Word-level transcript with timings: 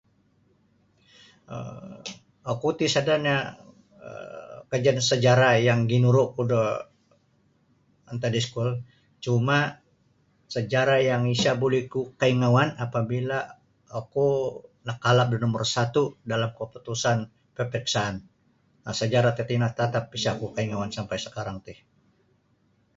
um 1.55 1.89
Oku 2.53 2.67
ti 2.79 2.85
sada 2.95 3.15
no 3.25 3.35
um 4.05 4.59
kajadian 4.71 5.07
sajarah 5.09 5.53
ginuru 5.91 6.23
ku 6.35 6.41
do 6.51 6.61
antad 8.11 8.29
da 8.33 8.39
iskul 8.43 8.69
cuma 9.23 9.59
sajarah 10.53 10.99
yang 11.09 11.23
isa 11.35 11.51
buli 11.61 11.81
ku 11.93 11.99
kaingauan 12.21 12.69
apabila 12.85 13.39
oku 13.99 14.27
nakalap 14.87 15.27
da 15.29 15.37
numbur 15.41 15.63
satu 15.75 16.03
dalam 16.31 16.49
kaputusan 16.59 17.17
peperiksaan 17.57 18.15
sajarah 18.99 19.33
tatino 19.37 19.67
tatap 19.79 20.05
isa 20.17 20.31
ku 20.39 20.45
kaingauan 20.55 20.91
sampai 20.97 21.17
sakarang 21.25 21.57
ti. 21.65 21.73